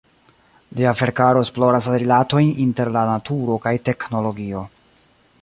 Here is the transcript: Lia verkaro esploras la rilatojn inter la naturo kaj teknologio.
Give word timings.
Lia 0.77 0.93
verkaro 1.01 1.43
esploras 1.47 1.89
la 1.91 1.99
rilatojn 2.05 2.49
inter 2.65 2.91
la 2.97 3.05
naturo 3.11 3.61
kaj 3.67 3.75
teknologio. 3.91 4.65